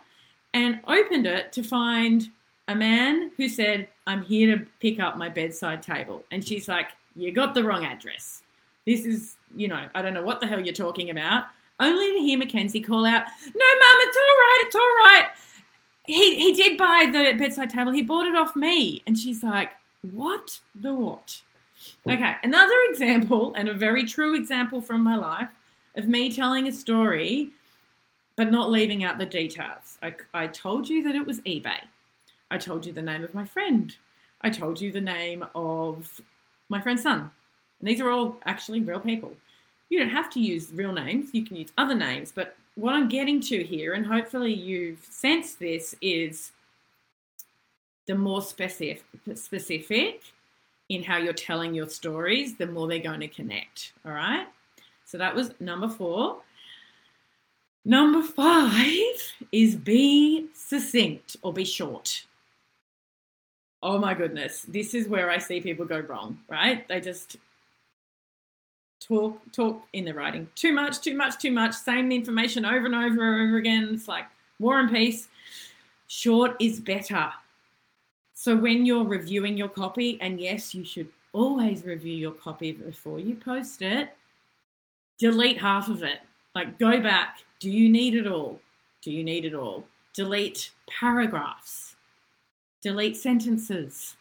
and 0.55 0.81
opened 0.87 1.27
it 1.27 1.53
to 1.53 1.63
find 1.63 2.31
a 2.69 2.75
man 2.75 3.31
who 3.37 3.49
said, 3.49 3.89
I'm 4.07 4.23
here 4.23 4.57
to 4.57 4.67
pick 4.81 5.01
up 5.01 5.19
my 5.19 5.29
bedside 5.29 5.83
table. 5.83 6.25
And 6.31 6.47
she's 6.47 6.69
like, 6.69 6.89
you 7.17 7.33
got 7.33 7.55
the 7.55 7.65
wrong 7.65 7.85
address. 7.85 8.43
This 8.87 9.05
is, 9.07 9.37
you 9.57 9.69
know, 9.69 9.89
I 9.95 10.03
don't 10.03 10.15
know 10.15 10.23
what 10.23 10.41
the 10.41 10.47
hell 10.47 10.61
you're 10.61 10.75
talking 10.75 11.11
about. 11.11 11.47
Only 11.81 12.13
to 12.13 12.19
hear 12.19 12.39
Mackenzie 12.39 12.81
call 12.81 13.05
out, 13.05 13.25
No, 13.55 13.65
Mum, 13.65 13.99
it's 14.01 14.17
all 14.17 14.23
right, 14.23 14.63
it's 14.67 14.77
all 14.77 14.81
right. 14.81 15.27
He, 16.07 16.37
he 16.37 16.53
did 16.53 16.79
buy 16.79 17.09
the 17.11 17.37
bedside 17.39 17.71
table. 17.71 17.93
He 17.93 18.03
bought 18.03 18.27
it 18.27 18.37
off 18.37 18.55
me. 18.55 19.03
And 19.07 19.19
she's 19.19 19.43
like, 19.43 19.71
What 20.13 20.61
the 20.75 20.95
what? 20.95 21.41
Okay, 22.09 22.35
another 22.43 22.75
example, 22.91 23.55
and 23.57 23.69
a 23.69 23.75
very 23.75 24.05
true 24.05 24.35
example 24.35 24.81
from 24.81 25.03
my 25.03 25.17
life, 25.17 25.49
of 25.97 26.09
me 26.09 26.33
telling 26.33 26.69
a 26.69 26.73
story 26.73 27.51
but 28.37 28.51
not 28.51 28.71
leaving 28.71 29.05
out 29.05 29.19
the 29.19 29.27
details. 29.27 29.99
I, 30.03 30.15
I 30.33 30.47
told 30.49 30.89
you 30.89 31.03
that 31.05 31.15
it 31.15 31.27
was 31.27 31.41
eBay. 31.43 31.79
I 32.51 32.59
told 32.59 32.85
you 32.85 32.93
the 32.93 33.03
name 33.03 33.23
of 33.23 33.35
my 33.35 33.45
friend. 33.45 33.95
I 34.41 34.51
told 34.51 34.81
you 34.81 34.93
the 34.93 35.01
name 35.01 35.45
of 35.55 36.21
my 36.75 36.81
friend's 36.81 37.05
son. 37.05 37.31
And 37.79 37.89
these 37.89 38.01
are 38.01 38.11
all 38.11 38.37
actually 38.47 38.81
real 38.81 38.99
people. 38.99 39.33
You 39.89 40.01
don't 40.01 40.09
have 40.09 40.29
to 40.31 40.41
use 40.41 40.73
real 40.75 40.93
names, 40.93 41.31
you 41.33 41.45
can 41.45 41.57
use 41.57 41.71
other 41.79 41.95
names. 41.95 42.33
But 42.35 42.57
what 42.75 42.95
I'm 42.95 43.09
getting 43.09 43.41
to 43.43 43.63
here, 43.63 43.93
and 43.93 44.05
hopefully 44.05 44.53
you've 44.53 45.07
sensed 45.09 45.61
this, 45.61 45.95
is 46.01 46.51
the 48.07 48.17
more 48.17 48.43
specific, 48.43 49.05
specific 49.37 50.23
in 50.89 51.05
how 51.05 51.17
you're 51.17 51.33
telling 51.33 51.75
your 51.75 51.89
stories, 51.89 52.57
the 52.57 52.67
more 52.67 52.89
they're 52.89 52.99
going 52.99 53.21
to 53.21 53.29
connect. 53.29 53.93
All 54.05 54.13
right. 54.13 54.47
So 55.05 55.17
that 55.19 55.35
was 55.35 55.53
number 55.61 55.89
four. 55.89 56.39
Number 57.85 58.23
five 58.23 59.35
is 59.53 59.77
be 59.77 60.49
succinct 60.55 61.37
or 61.43 61.53
be 61.53 61.65
short 61.65 62.25
oh 63.85 63.99
my 63.99 64.15
goodness, 64.15 64.63
this 64.63 64.95
is 64.95 65.07
where 65.07 65.31
I 65.31 65.37
see 65.37 65.61
people 65.61 65.85
go 65.85 66.01
wrong, 66.01 66.39
right? 66.49 66.89
They 66.89 67.01
just 67.01 67.37
talk, 68.99 69.39
talk 69.53 69.83
in 69.93 70.07
the 70.07 70.15
writing 70.15 70.49
too 70.57 70.73
much, 70.73 71.03
too 71.03 71.15
much, 71.15 71.39
too 71.39 71.53
much, 71.53 71.75
same 71.75 72.11
information 72.11 72.65
over 72.65 72.87
and 72.87 72.95
over 72.95 73.05
and 73.05 73.49
over 73.49 73.59
again. 73.59 73.91
It's 73.93 74.09
like 74.09 74.25
war 74.59 74.81
and 74.81 74.91
peace. 74.91 75.29
Short 76.09 76.57
is 76.59 76.81
better. 76.81 77.31
So 78.33 78.57
when 78.57 78.87
you're 78.87 79.05
reviewing 79.05 79.57
your 79.57 79.69
copy, 79.69 80.19
and 80.21 80.41
yes, 80.41 80.75
you 80.75 80.85
should 80.85 81.09
always 81.35 81.85
review 81.85 82.15
your 82.15 82.33
copy 82.33 82.73
before 82.73 83.21
you 83.21 83.35
post 83.37 83.83
it, 83.83 84.17
delete 85.19 85.61
half 85.61 85.89
of 85.89 86.03
it. 86.03 86.21
Like 86.55 86.79
go 86.79 87.01
back. 87.01 87.41
Do 87.61 87.71
you 87.71 87.91
need 87.91 88.15
it 88.15 88.27
all? 88.27 88.61
Do 89.03 89.11
you 89.11 89.23
need 89.23 89.45
it 89.45 89.55
all? 89.55 89.85
Delete 90.15 90.71
paragraphs 90.89 91.94
delete 92.85 93.17
sentences, 93.17 94.15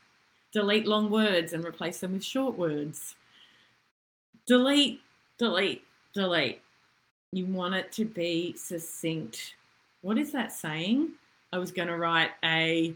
delete 0.54 0.88
long 0.88 1.12
words 1.12 1.52
and 1.52 1.66
replace 1.66 2.00
them 2.00 2.14
with 2.14 2.24
short 2.24 2.58
words. 2.58 3.16
Delete, 4.48 5.02
delete, 5.38 5.84
delete. 6.14 6.62
You 7.34 7.46
want 7.48 7.76
it 7.76 7.92
to 7.92 8.06
be 8.06 8.56
succinct. 8.56 9.56
What 10.02 10.18
is 10.18 10.32
that 10.32 10.54
saying? 10.54 11.10
I 11.52 11.58
was 11.58 11.74
going 11.74 11.90
to 11.90 11.98
write 11.98 12.32
a 12.46 12.96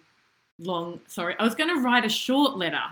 long, 0.57 1.01
sorry, 1.07 1.35
I 1.37 1.43
was 1.43 1.53
going 1.53 1.75
to 1.75 1.81
write 1.81 2.05
a 2.05 2.09
short 2.09 2.55
letter, 2.55 2.83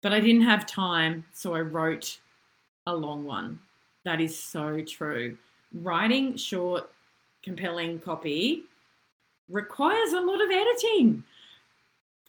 but 0.00 0.14
I 0.14 0.20
didn't 0.20 0.42
have 0.42 0.64
time, 0.64 1.26
so 1.34 1.54
I 1.54 1.60
wrote 1.60 2.18
a 2.86 2.96
long 2.96 3.24
one. 3.24 3.60
That 4.04 4.20
is 4.20 4.36
so 4.36 4.80
true. 4.80 5.36
Writing 5.74 6.38
short, 6.38 6.90
compelling 7.42 7.98
copy 7.98 8.64
requires 9.50 10.14
a 10.14 10.20
lot 10.20 10.40
of 10.40 10.50
editing. 10.50 11.22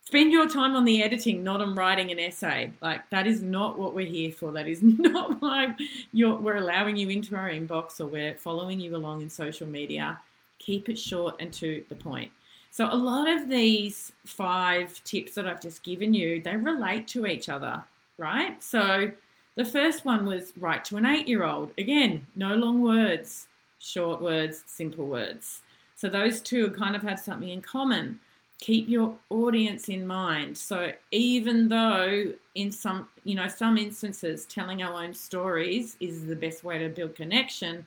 Spend 0.05 0.31
your 0.33 0.50
time 0.50 0.75
on 0.75 0.83
the 0.83 1.01
editing, 1.01 1.43
not 1.43 1.62
on 1.62 1.75
writing 1.75 2.12
an 2.12 2.19
essay. 2.19 2.72
Like 2.81 3.10
that 3.10 3.25
is 3.25 3.41
not 3.41 3.79
what 3.79 3.95
we're 3.95 4.05
here 4.05 4.31
for. 4.31 4.51
That 4.51 4.67
is 4.67 4.79
not 4.83 5.41
why 5.41 5.75
we're 6.13 6.57
allowing 6.57 6.98
you 6.98 7.10
into 7.10 7.36
our 7.36 7.50
inbox 7.50 8.01
or 8.01 8.07
we're 8.07 8.36
following 8.36 8.79
you 8.79 8.95
along 8.95 9.22
in 9.22 9.29
social 9.29 9.67
media. 9.67 10.19
Keep 10.60 10.89
it 10.89 11.00
short 11.00 11.36
and 11.39 11.53
to 11.53 11.83
the 11.89 11.95
point. 11.95 12.31
So 12.69 12.88
a 12.91 12.95
lot 12.95 13.29
of 13.29 13.50
these 13.50 14.12
five 14.25 15.01
tips 15.03 15.36
that 15.36 15.48
I've 15.48 15.62
just 15.62 15.83
given 15.83 16.13
you, 16.13 16.41
they 16.41 16.57
relate 16.57 17.07
to 17.10 17.27
each 17.27 17.48
other, 17.48 17.83
right? 18.17 18.62
So 18.62 19.12
the 19.55 19.65
first 19.65 20.05
one 20.05 20.25
was 20.25 20.53
write 20.57 20.83
to 20.86 20.98
an 20.98 21.05
eight-year-old. 21.05 21.72
Again, 21.77 22.25
no 22.36 22.55
long 22.55 22.81
words, 22.81 23.48
short 23.79 24.22
words, 24.22 24.63
simple 24.65 25.05
words. 25.05 25.62
So 25.95 26.10
those 26.10 26.41
two 26.41 26.72
kind 26.72 26.95
of 26.95 27.03
have 27.03 27.19
something 27.19 27.50
in 27.50 27.62
common. 27.62 28.19
Keep 28.63 28.88
your 28.88 29.13
audience 29.29 29.89
in 29.89 30.08
mind. 30.08 30.58
So 30.58 30.93
even 31.12 31.67
though 31.67 32.32
in 32.55 32.72
some, 32.72 33.10
you 33.25 33.36
know, 33.36 33.50
some 33.50 33.77
instances 33.77 34.46
telling 34.46 34.82
our 34.82 35.03
own 35.03 35.13
stories 35.13 35.98
is 36.00 36.25
the 36.25 36.36
best 36.38 36.63
way 36.63 36.77
to 36.77 36.88
build 36.88 37.13
connection, 37.13 37.86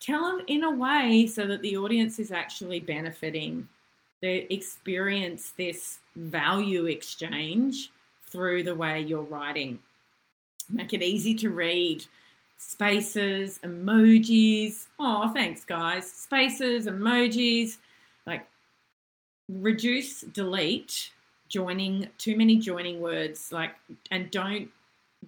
tell 0.00 0.22
them 0.22 0.44
in 0.48 0.64
a 0.64 0.70
way 0.72 1.28
so 1.28 1.46
that 1.46 1.62
the 1.62 1.76
audience 1.76 2.18
is 2.18 2.32
actually 2.32 2.80
benefiting. 2.80 3.68
They 4.20 4.48
experience 4.50 5.52
this 5.56 6.00
value 6.16 6.86
exchange 6.86 7.92
through 8.28 8.64
the 8.64 8.74
way 8.74 9.02
you're 9.02 9.22
writing. 9.22 9.78
Make 10.68 10.92
it 10.92 11.04
easy 11.04 11.36
to 11.36 11.50
read 11.50 12.04
spaces, 12.58 13.60
emojis. 13.62 14.86
Oh, 14.98 15.30
thanks, 15.32 15.64
guys. 15.64 16.10
Spaces, 16.10 16.86
emojis, 16.86 17.76
like 18.26 18.44
reduce, 19.48 20.20
delete, 20.20 21.10
joining 21.48 22.08
too 22.18 22.36
many 22.36 22.56
joining 22.56 23.00
words, 23.00 23.52
like, 23.52 23.72
and 24.10 24.30
don't 24.30 24.68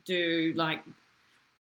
do 0.05 0.53
like. 0.57 0.83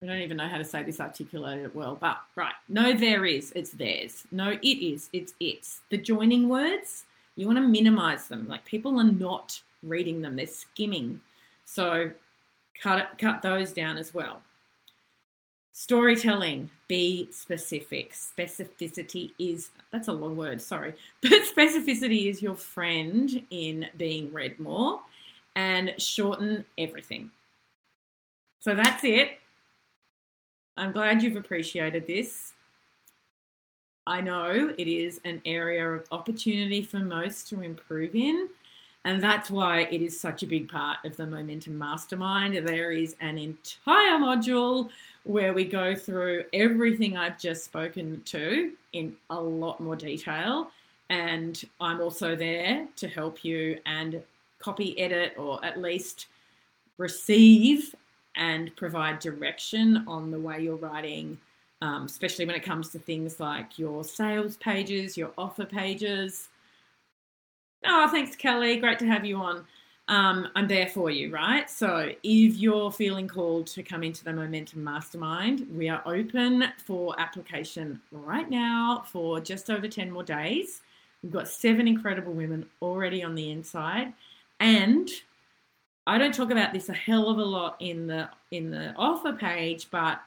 I 0.04 0.08
don't 0.08 0.22
even 0.22 0.38
know 0.38 0.48
how 0.48 0.58
to 0.58 0.66
say 0.66 0.84
this 0.84 1.00
articulated 1.00 1.74
well, 1.74 1.98
but 2.00 2.18
right. 2.36 2.54
No, 2.70 2.94
there 2.94 3.26
is. 3.26 3.52
It's 3.56 3.72
theirs. 3.72 4.26
No, 4.32 4.52
it 4.52 4.68
is. 4.68 5.10
It's 5.14 5.34
its. 5.40 5.82
The 5.90 5.98
joining 5.98 6.48
words, 6.48 7.06
you 7.36 7.48
want 7.48 7.58
to 7.58 7.68
minimize 7.68 8.28
them. 8.28 8.48
Like 8.48 8.66
people 8.66 9.00
are 9.00 9.04
not 9.04 9.60
reading 9.82 10.22
them, 10.22 10.36
they're 10.36 10.48
skimming. 10.48 11.22
So 11.66 12.12
cut 12.82 13.18
cut 13.18 13.42
those 13.42 13.72
down 13.72 13.98
as 13.98 14.14
well. 14.14 14.42
Storytelling, 15.78 16.70
be 16.88 17.28
specific. 17.34 18.14
Specificity 18.14 19.32
is, 19.38 19.72
that's 19.92 20.08
a 20.08 20.14
long 20.14 20.38
word, 20.38 20.62
sorry, 20.62 20.94
but 21.22 21.44
specificity 21.44 22.30
is 22.30 22.42
your 22.42 22.56
friend 22.56 23.46
in 23.50 23.86
being 23.98 24.32
read 24.32 24.58
more 24.58 25.02
and 25.58 25.94
shorten 25.98 26.64
everything. 26.78 27.30
So 28.62 28.74
that's 28.74 29.04
it. 29.04 29.32
I'm 30.78 30.94
glad 30.94 31.22
you've 31.22 31.36
appreciated 31.36 32.08
this. 32.08 32.54
I 34.08 34.22
know 34.22 34.74
it 34.78 34.88
is 34.88 35.20
an 35.26 35.42
area 35.44 35.86
of 35.90 36.08
opportunity 36.10 36.84
for 36.84 37.00
most 37.00 37.50
to 37.50 37.62
improve 37.62 38.16
in. 38.16 38.48
And 39.06 39.22
that's 39.22 39.52
why 39.52 39.82
it 39.92 40.02
is 40.02 40.20
such 40.20 40.42
a 40.42 40.48
big 40.48 40.68
part 40.68 40.98
of 41.06 41.16
the 41.16 41.28
Momentum 41.28 41.78
Mastermind. 41.78 42.56
There 42.68 42.92
is 42.92 43.16
an 43.22 43.38
entire 43.38 44.18
module 44.18 44.90
where 45.26 45.54
we 45.54 45.64
go 45.64 45.94
through 45.96 46.46
everything 46.54 47.16
I've 47.16 47.40
just 47.40 47.64
spoken 47.64 48.24
to 48.26 48.72
in 48.94 49.16
a 49.30 49.40
lot 49.40 49.80
more 49.80 49.96
detail. 49.96 50.72
And 51.12 51.64
I'm 51.80 52.02
also 52.02 52.36
there 52.36 52.88
to 52.96 53.08
help 53.08 53.46
you 53.46 53.80
and 53.86 54.24
copy 54.58 55.00
edit 55.00 55.34
or 55.38 55.64
at 55.64 55.80
least 55.80 56.26
receive 56.98 57.94
and 58.36 58.76
provide 58.76 59.20
direction 59.20 60.04
on 60.08 60.32
the 60.32 60.40
way 60.40 60.64
you're 60.64 60.78
writing, 60.78 61.38
um, 61.84 62.06
especially 62.06 62.46
when 62.46 62.56
it 62.56 62.64
comes 62.64 62.90
to 62.90 62.98
things 62.98 63.40
like 63.40 63.78
your 63.78 64.04
sales 64.04 64.58
pages, 64.58 65.16
your 65.16 65.32
offer 65.38 65.66
pages. 65.66 66.50
Oh, 67.86 68.08
thanks, 68.10 68.36
Kelly. 68.36 68.78
Great 68.78 69.00
to 69.00 69.08
have 69.08 69.26
you 69.26 69.38
on 69.38 69.66
um, 70.08 70.50
I'm 70.56 70.68
there 70.68 70.88
for 70.88 71.10
you, 71.10 71.32
right? 71.32 71.70
So 71.70 72.12
if 72.22 72.58
you're 72.58 72.92
feeling 72.92 73.28
called 73.28 73.68
to 73.68 73.82
come 73.82 74.04
into 74.04 74.24
the 74.24 74.34
Momentum 74.34 74.84
Mastermind, 74.84 75.68
we 75.76 75.90
are 75.90 76.04
open 76.06 76.66
for 76.86 77.20
application 77.20 78.00
right 78.12 78.50
now 78.50 79.04
for 79.08 79.40
just 79.40 79.70
over 79.72 79.88
10 79.88 80.12
more 80.12 80.24
days. 80.24 80.82
We've 81.24 81.32
got 81.32 81.48
seven 81.48 81.88
incredible 81.88 82.34
women 82.34 82.68
already 82.84 83.24
on 83.24 83.34
the 83.34 83.50
inside. 83.50 84.14
And 84.60 85.10
I 86.06 86.20
don't 86.20 86.36
talk 86.36 86.52
about 86.52 86.72
this 86.72 86.90
a 86.90 86.94
hell 86.94 87.28
of 87.30 87.40
a 87.40 87.44
lot 87.44 87.78
in 87.80 88.06
the 88.06 88.30
in 88.52 88.70
the 88.70 88.94
offer 88.96 89.34
page, 89.34 89.88
but 89.90 90.22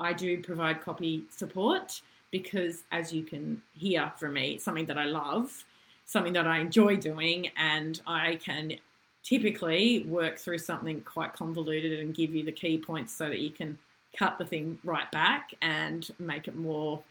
I 0.00 0.12
do 0.12 0.42
provide 0.42 0.82
copy 0.82 1.22
support 1.30 2.00
because 2.32 2.82
as 2.90 3.12
you 3.12 3.22
can 3.22 3.62
hear 3.72 4.12
from 4.16 4.32
me, 4.32 4.54
it's 4.54 4.64
something 4.64 4.86
that 4.86 4.98
I 4.98 5.04
love 5.04 5.64
something 6.06 6.32
that 6.32 6.46
I 6.46 6.58
enjoy 6.58 6.96
doing, 6.96 7.50
and 7.56 8.00
I 8.06 8.36
can 8.36 8.78
typically 9.22 10.04
work 10.08 10.38
through 10.38 10.58
something 10.58 11.00
quite 11.00 11.32
convoluted 11.32 11.98
and 11.98 12.14
give 12.14 12.34
you 12.34 12.44
the 12.44 12.52
key 12.52 12.78
points 12.78 13.12
so 13.12 13.28
that 13.28 13.40
you 13.40 13.50
can 13.50 13.78
cut 14.16 14.38
the 14.38 14.44
thing 14.44 14.78
right 14.84 15.10
back 15.10 15.52
and 15.60 16.08
make 16.18 16.48
it 16.48 16.56
more 16.56 17.02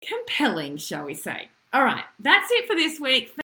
compelling, 0.00 0.76
shall 0.76 1.04
we 1.04 1.14
say. 1.14 1.48
All 1.72 1.84
right, 1.84 2.04
that's 2.18 2.50
it 2.52 2.66
for 2.66 2.76
this 2.76 3.00
week. 3.00 3.34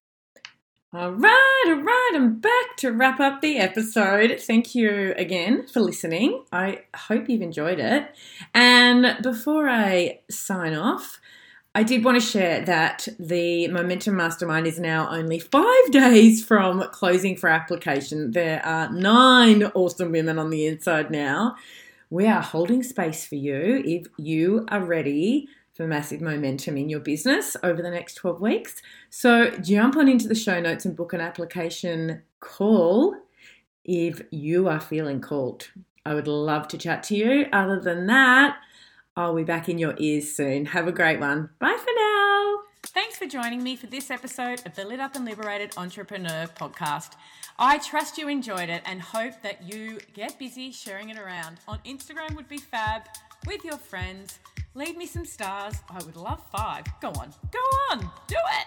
All 0.93 1.11
right, 1.11 1.65
all 1.67 1.83
right, 1.83 2.13
I'm 2.15 2.37
back 2.39 2.77
to 2.77 2.93
wrap 2.93 3.19
up 3.19 3.41
the 3.41 3.59
episode. 3.59 4.41
Thank 4.41 4.77
you 4.77 5.13
again 5.17 5.67
for 5.67 5.81
listening. 5.81 6.45
I 6.53 6.83
hope 6.95 7.29
you've 7.29 7.43
enjoyed 7.43 7.81
it. 7.81 8.15
And 8.55 9.21
before 9.21 9.69
I 9.69 10.21
sign 10.31 10.75
off, 10.75 11.21
I 11.77 11.83
did 11.83 12.05
want 12.05 12.21
to 12.21 12.25
share 12.25 12.65
that 12.67 13.09
the 13.19 13.67
Momentum 13.67 14.15
Mastermind 14.15 14.69
is 14.69 14.79
now 14.79 15.11
only 15.11 15.41
five 15.41 15.91
days 15.91 16.45
from 16.45 16.89
closing 16.93 17.37
for 17.37 17.49
application. 17.49 18.31
There 18.31 18.65
are 18.65 18.93
nine 18.93 19.65
awesome 19.75 20.13
women 20.13 20.39
on 20.39 20.51
the 20.51 20.67
inside 20.67 21.11
now. 21.11 21.57
We 22.11 22.29
are 22.29 22.43
holding 22.43 22.85
space 22.85 23.27
for 23.27 23.35
you 23.35 23.83
if 23.85 24.07
you 24.17 24.65
are 24.69 24.85
ready 24.85 25.49
for 25.75 25.89
massive 25.89 26.21
momentum 26.21 26.77
in 26.77 26.89
your 26.89 27.01
business 27.01 27.57
over 27.65 27.83
the 27.83 27.91
next 27.91 28.15
12 28.15 28.41
weeks. 28.41 28.81
So 29.11 29.51
jump 29.59 29.97
on 29.97 30.09
into 30.09 30.29
the 30.29 30.37
show 30.37 30.61
notes 30.61 30.85
and 30.85 30.95
book 30.95 31.13
an 31.13 31.21
application 31.21 32.23
call 32.39 33.17
if 33.85 34.23
you 34.31 34.69
are 34.69 34.79
feeling 34.79 35.21
called. 35.21 35.71
I 36.07 36.15
would 36.15 36.29
love 36.29 36.69
to 36.69 36.79
chat 36.79 37.03
to 37.05 37.17
you. 37.17 37.47
Other 37.53 37.81
than 37.81 38.07
that, 38.07 38.59
I'll 39.17 39.35
be 39.35 39.45
back 39.45 39.69
in 39.69 39.79
your 39.79 39.95
ears 39.99 40.35
soon. 40.35 40.67
Have 40.67 40.89
a 40.89 40.93
great 40.93 41.21
one. 41.21 41.51
Bye 41.61 41.79
for 41.79 41.91
now. 41.97 42.63
Thanks 42.83 43.17
for 43.17 43.27
joining 43.27 43.63
me 43.63 43.77
for 43.77 43.87
this 43.87 44.11
episode 44.11 44.67
of 44.67 44.75
the 44.75 44.85
Lit 44.85 44.99
Up 44.99 45.15
and 45.15 45.25
Liberated 45.25 45.73
Entrepreneur 45.77 46.47
podcast. 46.59 47.13
I 47.57 47.79
trust 47.79 48.19
you 48.19 48.29
enjoyed 48.29 48.69
it 48.69 48.83
and 48.85 49.01
hope 49.01 49.41
that 49.43 49.63
you 49.63 49.99
get 50.15 50.37
busy 50.39 50.73
sharing 50.73 51.11
it 51.11 51.19
around. 51.19 51.59
On 51.69 51.79
Instagram 51.87 52.35
would 52.35 52.49
be 52.49 52.59
fab 52.59 53.03
with 53.47 53.65
your 53.65 53.79
friends. 53.79 54.41
Leave 54.75 54.97
me 54.97 55.07
some 55.07 55.25
stars. 55.25 55.77
I 55.89 56.03
would 56.03 56.17
love 56.17 56.43
five. 56.51 56.85
Go 57.01 57.11
on, 57.11 57.33
go 57.53 57.61
on, 57.93 58.01
do 58.27 58.37
it 58.37 58.67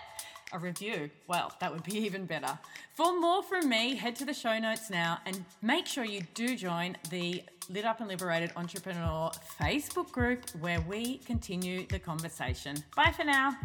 a 0.53 0.59
review. 0.59 1.09
Well, 1.27 1.51
that 1.59 1.73
would 1.73 1.83
be 1.83 1.97
even 2.05 2.25
better. 2.25 2.57
For 2.95 3.19
more 3.19 3.43
from 3.43 3.67
me, 3.67 3.95
head 3.95 4.15
to 4.17 4.25
the 4.25 4.33
show 4.33 4.57
notes 4.59 4.89
now 4.89 5.19
and 5.25 5.43
make 5.61 5.87
sure 5.87 6.05
you 6.05 6.21
do 6.33 6.55
join 6.55 6.95
the 7.09 7.43
Lit 7.69 7.85
Up 7.85 7.99
and 7.99 8.07
Liberated 8.09 8.51
Entrepreneur 8.55 9.31
Facebook 9.59 10.11
group 10.11 10.49
where 10.59 10.81
we 10.81 11.17
continue 11.19 11.85
the 11.87 11.99
conversation. 11.99 12.77
Bye 12.95 13.11
for 13.15 13.25
now. 13.25 13.57